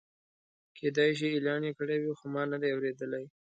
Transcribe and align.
کېدای 0.77 1.11
شي 1.19 1.27
اعلان 1.31 1.61
یې 1.67 1.71
کړی 1.79 1.97
وي 1.99 2.11
خو 2.19 2.25
ما 2.33 2.43
نه 2.51 2.57
دی 2.61 2.69
اورېدلی. 2.73 3.25